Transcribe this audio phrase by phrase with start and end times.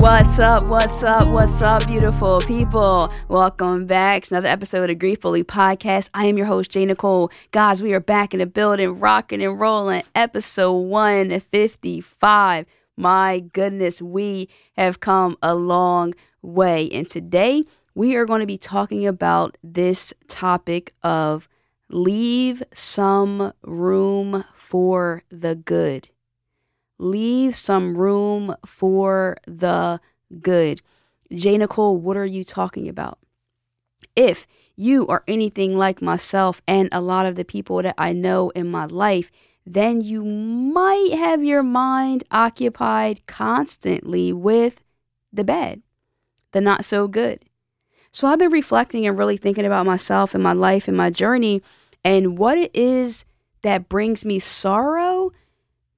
[0.00, 0.66] What's up?
[0.66, 1.26] What's up?
[1.28, 3.08] What's up, beautiful people?
[3.28, 6.10] Welcome back to another episode of Grief Bully Podcast.
[6.12, 7.30] I am your host, Jay Nicole.
[7.50, 10.02] Guys, we are back in the building, rocking and rolling.
[10.14, 12.66] Episode 155.
[12.98, 16.90] My goodness, we have come a long way.
[16.90, 21.48] And today we are going to be talking about this topic of
[21.88, 26.10] leave some room for the good
[26.98, 30.00] leave some room for the
[30.40, 30.80] good.
[31.32, 33.18] Jay Nicole, what are you talking about?
[34.14, 34.46] If
[34.76, 38.70] you are anything like myself and a lot of the people that I know in
[38.70, 39.30] my life,
[39.64, 44.80] then you might have your mind occupied constantly with
[45.32, 45.82] the bad,
[46.52, 47.44] the not so good.
[48.12, 51.62] So I've been reflecting and really thinking about myself and my life and my journey
[52.04, 53.24] and what it is
[53.62, 55.05] that brings me sorrow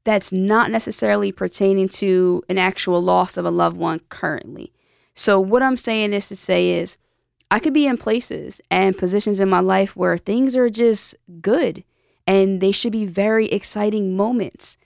[0.09, 4.73] that's not necessarily pertaining to an actual loss of a loved one currently.
[5.15, 6.97] So, what I'm saying is to say is,
[7.51, 11.85] I could be in places and positions in my life where things are just good
[12.27, 14.79] and they should be very exciting moments.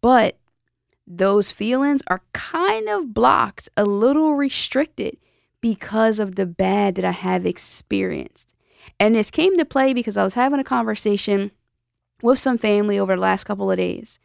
[0.00, 0.38] But
[1.06, 5.18] those feelings are kind of blocked, a little restricted
[5.60, 8.54] because of the bad that I have experienced.
[8.98, 11.50] And this came to play because I was having a conversation
[12.22, 14.18] with some family over the last couple of days.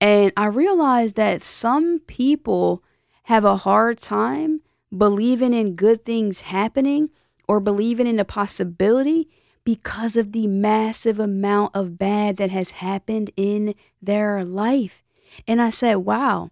[0.00, 2.82] And I realized that some people
[3.24, 4.60] have a hard time
[4.96, 7.10] believing in good things happening
[7.48, 9.28] or believing in the possibility
[9.64, 15.02] because of the massive amount of bad that has happened in their life.
[15.48, 16.50] And I said, wow,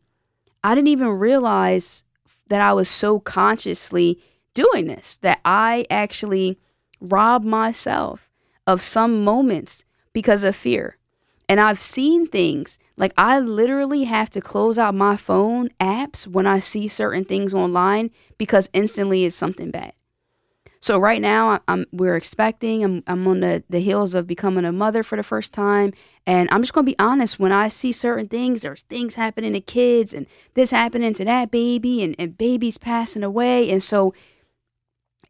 [0.65, 2.03] I didn't even realize
[2.49, 4.21] that I was so consciously
[4.53, 6.59] doing this, that I actually
[7.01, 8.31] rob myself
[8.67, 10.97] of some moments because of fear.
[11.49, 16.47] And I've seen things like I literally have to close out my phone apps when
[16.47, 19.93] I see certain things online because instantly it's something bad.
[20.85, 24.73] So right now I'm we're expecting I'm I'm on the, the heels of becoming a
[24.73, 25.95] mother for the first time
[26.27, 29.63] and I'm just gonna be honest when I see certain things there's things happening to
[29.63, 34.13] kids and this happening to that baby and, and babies passing away and so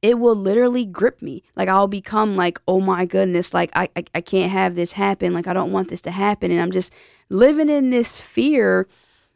[0.05, 1.43] it will literally grip me.
[1.57, 5.33] Like I'll become like, oh my goodness, like I, I, I can't have this happen.
[5.33, 6.51] Like I don't want this to happen.
[6.51, 6.93] And I'm just
[7.31, 8.87] living in this fear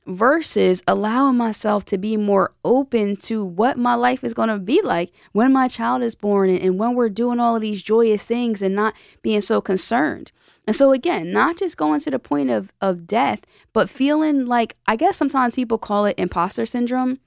[0.06, 4.82] versus allowing myself to be more open to what my life is going to be
[4.82, 8.26] like when my child is born and, and when we're doing all of these joyous
[8.26, 10.32] things and not being so concerned.
[10.66, 14.76] And so again, not just going to the point of, of death, but feeling like
[14.86, 17.20] I guess sometimes people call it imposter syndrome,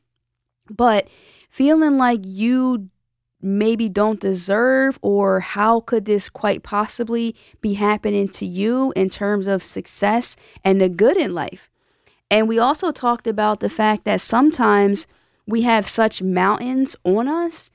[0.69, 1.07] but
[1.49, 2.91] feeling like you
[3.41, 9.47] maybe don't deserve or how could this quite possibly be happening to you in terms
[9.47, 11.69] of success and the good in life.
[12.29, 15.07] And we also talked about the fact that sometimes
[15.45, 17.71] we have such mountains on us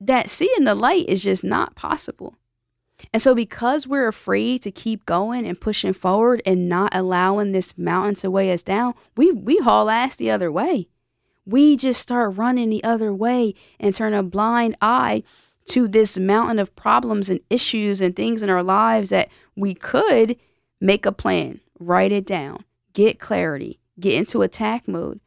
[0.00, 2.34] that seeing the light is just not possible.
[3.12, 7.76] And so, because we're afraid to keep going and pushing forward and not allowing this
[7.76, 10.88] mountain to weigh us down, we, we haul ass the other way
[11.46, 15.22] we just start running the other way and turn a blind eye
[15.66, 20.36] to this mountain of problems and issues and things in our lives that we could
[20.80, 25.20] make a plan, write it down, get clarity, get into attack mode.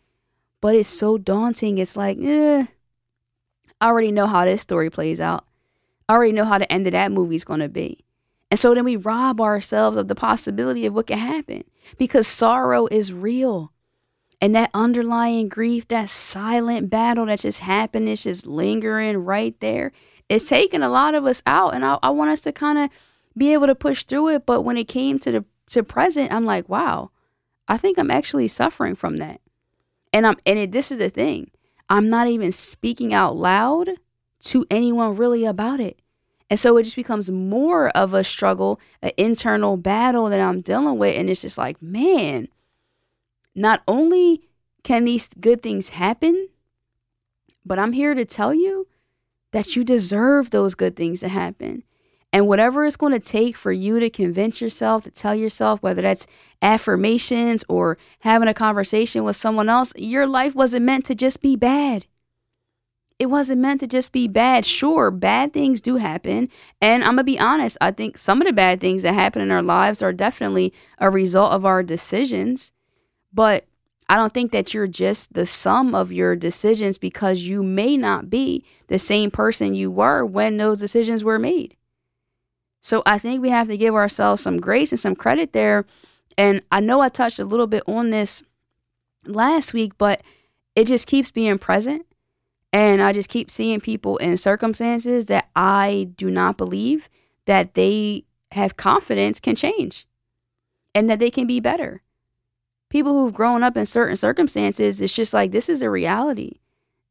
[0.62, 1.78] But it's so daunting.
[1.78, 2.66] It's like, eh,
[3.80, 5.46] I already know how this story plays out.
[6.08, 8.04] I already know how the end of that movie is going to be.
[8.52, 11.64] And so then we rob ourselves of the possibility of what can happen
[11.98, 13.72] because sorrow is real.
[14.42, 19.92] And that underlying grief, that silent battle that's just happening, it's just lingering right there.
[20.30, 21.76] It's taking a lot of us out.
[21.76, 22.90] And I, I want us to kind of
[23.38, 24.46] be able to push through it.
[24.46, 27.12] But when it came to the to present, I'm like, wow,
[27.68, 29.42] I think I'm actually suffering from that.
[30.14, 31.52] And I'm and it, this is the thing.
[31.90, 33.90] I'm not even speaking out loud
[34.46, 36.00] to anyone really about it.
[36.50, 40.98] And so it just becomes more of a struggle, an internal battle that I'm dealing
[40.98, 41.18] with.
[41.18, 42.48] And it's just like, man,
[43.56, 44.42] not only
[44.84, 46.50] can these good things happen,
[47.66, 48.88] but I'm here to tell you
[49.52, 51.84] that you deserve those good things to happen.
[52.32, 56.04] And whatever it's going to take for you to convince yourself, to tell yourself, whether
[56.04, 56.28] that's
[56.62, 61.56] affirmations or having a conversation with someone else, your life wasn't meant to just be
[61.56, 62.06] bad.
[63.20, 64.66] it wasn't meant to just be bad.
[64.66, 66.50] Sure, bad things do happen.
[66.82, 69.42] And I'm going to be honest, I think some of the bad things that happen
[69.42, 72.72] in our lives are definitely a result of our decisions.
[73.34, 73.66] But
[74.08, 78.30] I don't think that you're just the sum of your decisions because you may not
[78.30, 81.76] be the same person you were when those decisions were made.
[82.82, 85.86] So I think we have to give ourselves some grace and some credit there.
[86.38, 88.42] And I know I touched a little bit on this
[89.26, 90.24] last week, but
[90.76, 92.06] it just keeps being present.
[92.72, 97.10] And I just keep seeing people in circumstances that I do not believe
[97.46, 100.08] that they have confidence can change
[100.96, 102.02] and that they can be better.
[102.90, 106.60] People who've grown up in certain circumstances, it's just like, this is a reality.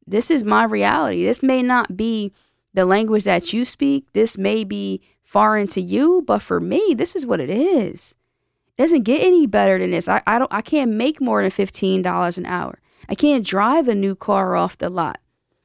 [0.06, 1.24] This is my reality.
[1.24, 2.32] This may not be
[2.74, 4.12] the language that you speak.
[4.12, 8.14] This may be foreign to you, but for me, this is what it is.
[8.76, 10.08] It doesn't get any better than this.
[10.08, 12.80] I, I don't I can't make more than $15 an hour.
[13.08, 15.18] I can't drive a new car off the lot.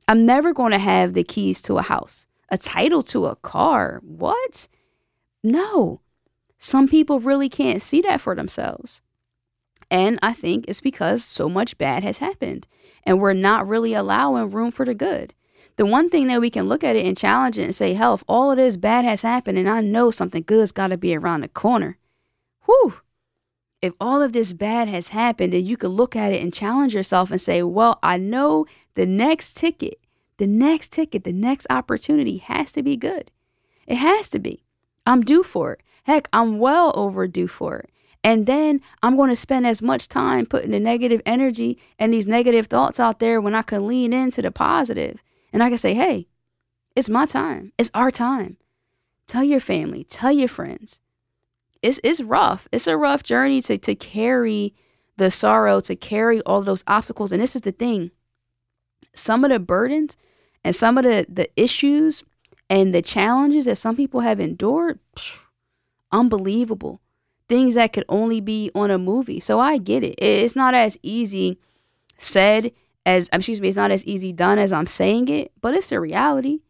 [0.07, 4.01] I'm never going to have the keys to a house, a title to a car.
[4.03, 4.67] What?
[5.43, 6.01] No.
[6.59, 9.01] Some people really can't see that for themselves.
[9.93, 12.67] And I think it's because so much bad has happened
[13.03, 15.35] and we're not really allowing room for the good.
[15.75, 18.15] The one thing that we can look at it and challenge it and say, hell,
[18.15, 21.15] if all of this bad has happened and I know something good's got to be
[21.15, 21.99] around the corner.
[22.65, 22.95] Whew.
[23.83, 26.95] If all of this bad has happened, then you could look at it and challenge
[26.95, 29.99] yourself and say, well, I know the next ticket,
[30.37, 33.29] the next ticket, the next opportunity has to be good.
[33.85, 34.63] It has to be.
[35.05, 35.81] I'm due for it.
[36.05, 37.91] Heck, I'm well overdue for it.
[38.23, 42.25] And then I'm going to spend as much time putting the negative energy and these
[42.25, 45.21] negative thoughts out there when I can lean into the positive
[45.51, 46.27] and I can say, hey,
[46.95, 47.73] it's my time.
[47.77, 48.57] It's our time.
[49.27, 50.99] Tell your family, tell your friends.
[51.81, 52.67] It's it's rough.
[52.71, 54.73] It's a rough journey to to carry
[55.17, 57.31] the sorrow, to carry all those obstacles.
[57.31, 58.11] And this is the thing.
[59.13, 60.17] Some of the burdens
[60.63, 62.23] and some of the, the issues
[62.69, 65.39] and the challenges that some people have endured, phew,
[66.11, 67.01] unbelievable.
[67.53, 69.39] Things that could only be on a movie.
[69.39, 70.15] So I get it.
[70.17, 71.59] It's not as easy
[72.17, 72.71] said
[73.05, 75.99] as excuse me, it's not as easy done as I'm saying it, but it's a
[75.99, 76.61] reality.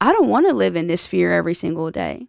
[0.00, 2.26] I don't want to live in this fear every single day.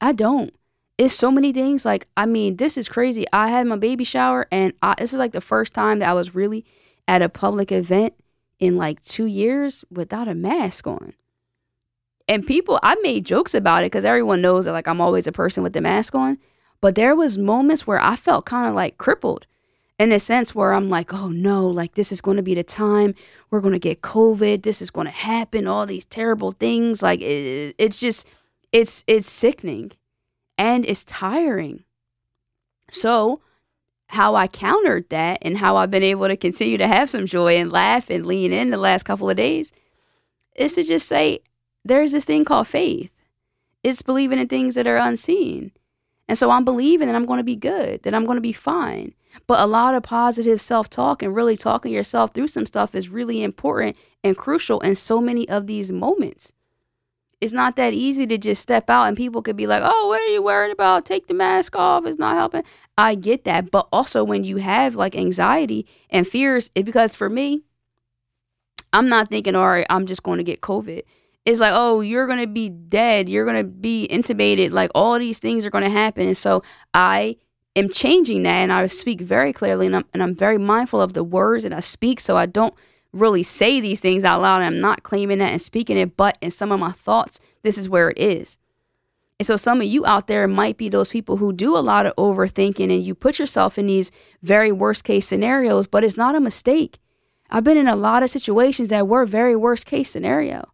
[0.00, 0.52] I don't.
[0.98, 1.84] It's so many things.
[1.84, 3.24] Like, I mean, this is crazy.
[3.32, 6.14] I had my baby shower, and I, this is like the first time that I
[6.14, 6.64] was really
[7.06, 8.14] at a public event
[8.58, 11.14] in like two years without a mask on.
[12.26, 15.32] And people, I made jokes about it because everyone knows that like I'm always a
[15.32, 16.38] person with the mask on.
[16.82, 19.46] But there was moments where I felt kind of like crippled
[20.00, 22.64] in a sense where I'm like, oh no, like this is going to be the
[22.64, 23.14] time
[23.50, 24.64] we're going to get COVID.
[24.64, 25.68] This is going to happen.
[25.68, 27.00] All these terrible things.
[27.00, 28.26] Like it, it's just,
[28.72, 29.92] it's it's sickening,
[30.58, 31.84] and it's tiring.
[32.90, 33.40] So,
[34.08, 37.58] how I countered that and how I've been able to continue to have some joy
[37.58, 39.72] and laugh and lean in the last couple of days
[40.56, 41.40] is to just say,
[41.84, 43.12] there's this thing called faith.
[43.84, 45.72] It's believing in things that are unseen.
[46.28, 48.52] And so I'm believing that I'm going to be good, that I'm going to be
[48.52, 49.14] fine.
[49.46, 53.08] But a lot of positive self talk and really talking yourself through some stuff is
[53.08, 56.52] really important and crucial in so many of these moments.
[57.40, 60.20] It's not that easy to just step out and people could be like, oh, what
[60.20, 61.04] are you worried about?
[61.04, 62.06] Take the mask off.
[62.06, 62.62] It's not helping.
[62.96, 63.72] I get that.
[63.72, 67.62] But also, when you have like anxiety and fears, it, because for me,
[68.92, 71.02] I'm not thinking, all right, I'm just going to get COVID.
[71.44, 73.28] It's like, oh, you're going to be dead.
[73.28, 74.70] You're going to be intubated.
[74.70, 76.26] Like all these things are going to happen.
[76.26, 76.62] And so
[76.94, 77.36] I
[77.74, 81.14] am changing that and I speak very clearly and I'm, and I'm very mindful of
[81.14, 82.74] the words that I speak so I don't
[83.12, 84.58] really say these things out loud.
[84.58, 87.76] And I'm not claiming that and speaking it, but in some of my thoughts, this
[87.76, 88.58] is where it is.
[89.40, 92.06] And so some of you out there might be those people who do a lot
[92.06, 94.12] of overthinking and you put yourself in these
[94.42, 97.00] very worst case scenarios, but it's not a mistake.
[97.50, 100.68] I've been in a lot of situations that were very worst case scenario.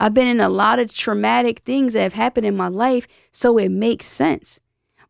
[0.00, 3.58] I've been in a lot of traumatic things that have happened in my life, so
[3.58, 4.58] it makes sense.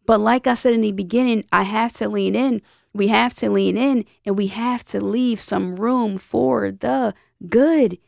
[0.05, 2.61] But like I said in the beginning, I have to lean in.
[2.93, 7.15] We have to lean in and we have to leave some room for the
[7.49, 7.99] good.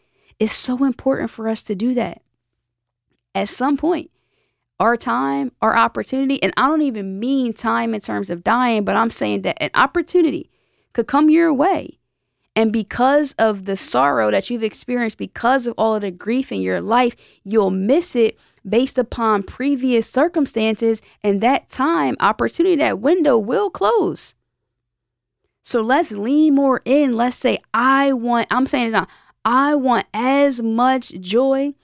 [0.41, 2.23] It's so important for us to do that.
[3.33, 4.11] At some point,
[4.81, 8.97] our time, our opportunity, and I don't even mean time in terms of dying, but
[8.97, 10.51] I'm saying that an opportunity
[10.93, 12.01] could come your way.
[12.55, 16.61] And because of the sorrow that you've experienced, because of all of the grief in
[16.61, 23.37] your life, you'll miss it based upon previous circumstances, and that time, opportunity, that window
[23.37, 24.35] will close.
[25.63, 27.13] So let's lean more in.
[27.15, 29.09] Let's say, I want, I'm saying it's not,
[29.45, 31.75] I want as much joy,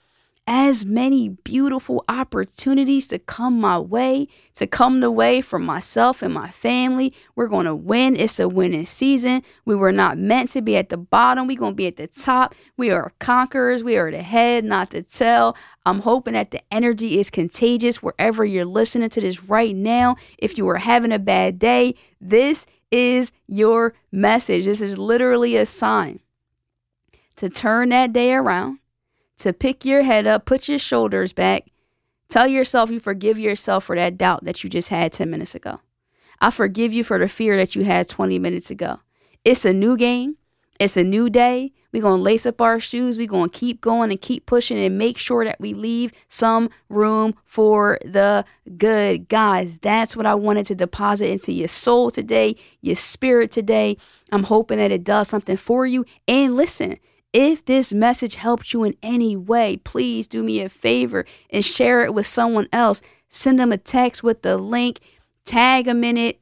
[0.51, 6.33] as many beautiful opportunities to come my way, to come the way for myself and
[6.33, 7.13] my family.
[7.35, 8.15] We're going to win.
[8.15, 9.43] It's a winning season.
[9.65, 11.45] We were not meant to be at the bottom.
[11.45, 12.55] We're going to be at the top.
[12.77, 13.83] We are conquerors.
[13.83, 15.55] We are the head, not the tail.
[15.85, 20.15] I'm hoping that the energy is contagious wherever you're listening to this right now.
[20.39, 24.65] If you are having a bad day, this is your message.
[24.65, 26.21] This is literally a sign
[27.35, 28.79] to turn that day around
[29.39, 31.69] to pick your head up, put your shoulders back,
[32.29, 35.79] tell yourself you forgive yourself for that doubt that you just had 10 minutes ago.
[36.41, 38.99] I forgive you for the fear that you had 20 minutes ago.
[39.43, 40.37] It's a new game,
[40.79, 41.73] it's a new day.
[41.91, 43.17] We're going to lace up our shoes.
[43.17, 46.69] We're going to keep going and keep pushing and make sure that we leave some
[46.87, 48.45] room for the
[48.77, 49.27] good.
[49.27, 53.97] Guys, that's what I wanted to deposit into your soul today, your spirit today.
[54.31, 56.05] I'm hoping that it does something for you.
[56.27, 56.97] And listen,
[57.33, 62.03] if this message helped you in any way, please do me a favor and share
[62.03, 63.01] it with someone else.
[63.29, 64.99] Send them a text with the link,
[65.45, 66.41] tag them in it,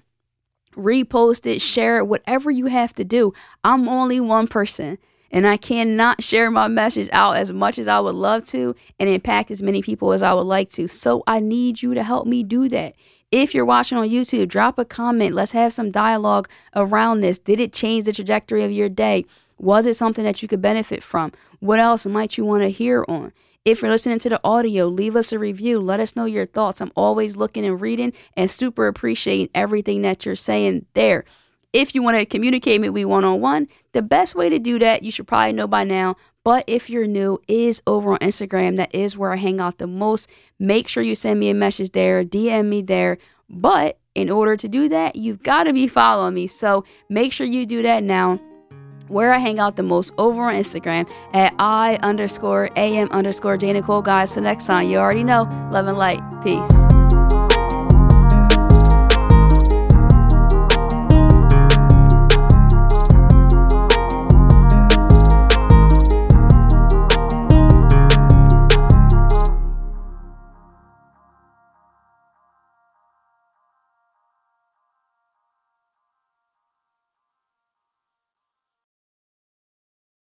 [0.75, 3.33] repost it, share it, whatever you have to do.
[3.63, 4.97] I'm only one person
[5.31, 9.09] and I cannot share my message out as much as I would love to and
[9.09, 10.87] impact as many people as I would like to.
[10.87, 12.95] So I need you to help me do that.
[13.29, 15.35] If you're watching on YouTube, drop a comment.
[15.35, 17.37] Let's have some dialogue around this.
[17.37, 19.25] Did it change the trajectory of your day?
[19.57, 21.31] Was it something that you could benefit from?
[21.59, 23.33] What else might you want to hear on?
[23.65, 25.79] If you're listening to the audio, leave us a review.
[25.79, 26.79] Let us know your thoughts.
[26.79, 31.25] I'm always looking and reading and super appreciating everything that you're saying there.
[31.73, 34.79] If you want to communicate with me one on one, the best way to do
[34.79, 36.15] that, you should probably know by now.
[36.45, 38.77] But if you're new, is over on Instagram.
[38.77, 40.29] That is where I hang out the most.
[40.59, 43.17] Make sure you send me a message there, DM me there.
[43.49, 46.47] But in order to do that, you've got to be following me.
[46.47, 48.39] So make sure you do that now
[49.09, 53.79] where I hang out the most over on Instagram at I underscore AM underscore Jay
[53.81, 54.01] Cole.
[54.01, 55.43] Guys, so next time, you already know.
[55.71, 56.21] Love and light.
[56.43, 56.96] Peace.